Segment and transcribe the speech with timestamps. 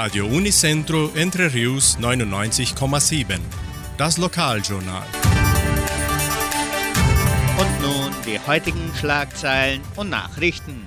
[0.00, 3.40] Radio Unicentro Entre Rius 99,7.
[3.96, 5.02] Das Lokaljournal.
[7.58, 10.86] Und nun die heutigen Schlagzeilen und Nachrichten.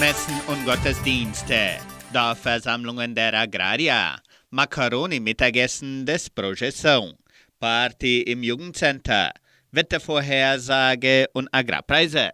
[0.00, 1.78] Messen und Gottesdienste,
[2.12, 4.16] Dorfversammlungen der Agrarier,
[4.50, 7.12] Macaroni-Mittagessen des Projeção,
[7.60, 9.30] Party im Jugendcenter,
[9.70, 12.32] Wettervorhersage und Agrarpreise.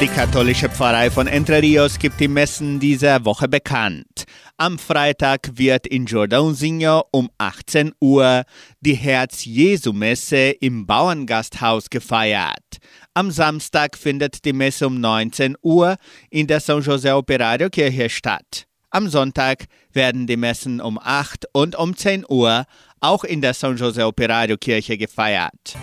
[0.00, 4.26] Die katholische Pfarrei von Entre Rios gibt die Messen dieser Woche bekannt.
[4.56, 8.44] Am Freitag wird in Jordãozinho um 18 Uhr
[8.80, 12.76] die Herz-Jesu-Messe im Bauerngasthaus gefeiert.
[13.12, 15.96] Am Samstag findet die Messe um 19 Uhr
[16.30, 18.68] in der São José Operario Kirche statt.
[18.90, 22.66] Am Sonntag werden die Messen um 8 und um 10 Uhr
[23.00, 25.76] auch in der São José Operario Kirche gefeiert.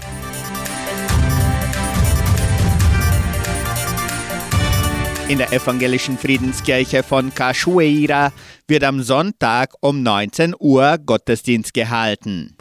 [5.28, 8.32] In der evangelischen Friedenskirche von Cachoeira
[8.68, 12.56] wird am Sonntag um 19 Uhr Gottesdienst gehalten.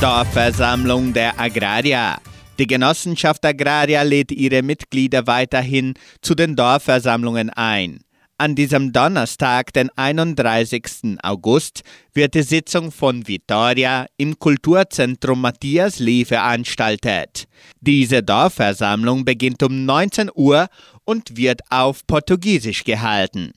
[0.00, 2.16] Dorfversammlung der Agrarier.
[2.58, 8.00] Die Genossenschaft Agraria lädt ihre Mitglieder weiterhin zu den Dorfversammlungen ein.
[8.42, 11.16] An diesem Donnerstag, den 31.
[11.22, 17.44] August, wird die Sitzung von Vitoria im Kulturzentrum Matthias Lee veranstaltet.
[17.80, 20.66] Diese Dorfversammlung beginnt um 19 Uhr
[21.04, 23.52] und wird auf Portugiesisch gehalten.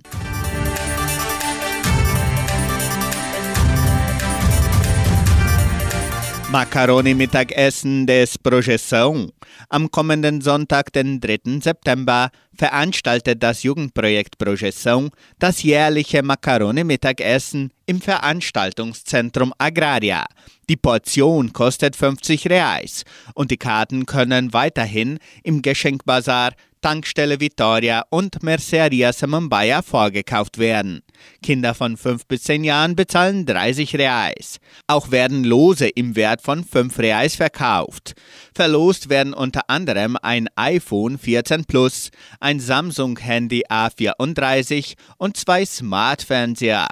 [6.52, 9.32] Macaroni-Mittagessen des Projeção.
[9.70, 11.60] Am kommenden Sonntag, den 3.
[11.62, 20.26] September, veranstaltet das Jugendprojekt Projeção das jährliche Macaroni-Mittagessen im Veranstaltungszentrum Agraria.
[20.70, 26.54] Die Portion kostet 50 Reais und die Karten können weiterhin im Geschenkbazar
[26.86, 31.02] Tankstelle Vitoria und Merceria Samambaya vorgekauft werden.
[31.42, 34.60] Kinder von 5 bis 10 Jahren bezahlen 30 Reais.
[34.86, 38.14] Auch werden Lose im Wert von 5 Reais verkauft.
[38.54, 46.88] Verlost werden unter anderem ein iPhone 14 Plus, ein Samsung Handy A34 und zwei Smart-Fernseher.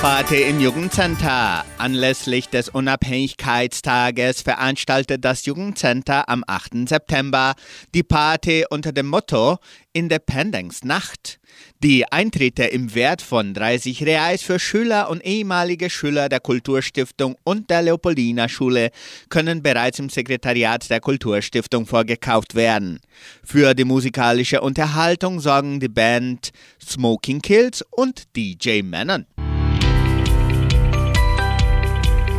[0.04, 1.64] Party im Jugendcenter.
[1.78, 6.86] Anlässlich des Unabhängigkeitstages veranstaltet das Jugendcenter am 8.
[6.86, 7.54] September
[7.94, 9.56] die Party unter dem Motto
[9.94, 11.40] Independence Nacht.
[11.82, 17.70] Die Eintritte im Wert von 30 Reais für Schüler und ehemalige Schüler der Kulturstiftung und
[17.70, 18.90] der Leopoldina Schule
[19.30, 23.00] können bereits im Sekretariat der Kulturstiftung vorgekauft werden.
[23.42, 29.24] Für die musikalische Unterhaltung sorgen die Band Smoking Kills und DJ Menon.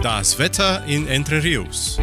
[0.06, 1.98] Das Wetter in Entre Rios.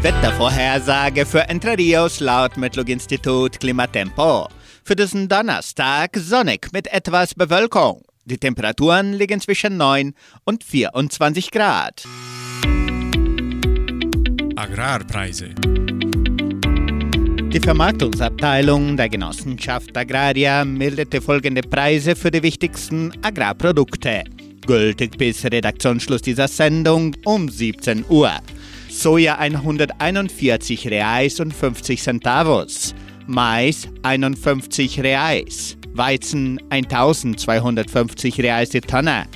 [0.00, 4.46] Wettervorhersage für Entre Rios laut Metlog-Institut Klimatempo.
[4.84, 8.04] Für diesen Donnerstag sonnig mit etwas Bewölkung.
[8.26, 10.14] Die Temperaturen liegen zwischen 9
[10.44, 12.04] und 24 Grad.
[14.54, 15.48] Agrarpreise.
[17.52, 24.22] Die Vermarktungsabteilung der Genossenschaft Agraria meldete folgende Preise für die wichtigsten Agrarprodukte
[24.66, 28.32] gültig bis Redaktionsschluss dieser Sendung um 17 Uhr.
[28.90, 32.94] Soja 141 Reais und 50 Centavos,
[33.26, 39.26] Mais 51 Reais, Weizen 1250 Reais die Tonne,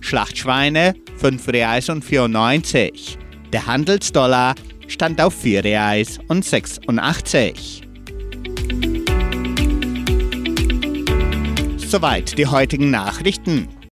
[0.00, 3.18] Schlachtschweine 5 Reais und 94.
[3.52, 4.54] Der Handelsdollar
[4.86, 7.82] stand auf 4 Reais und 86.
[11.76, 13.68] Soweit die heutigen Nachrichten.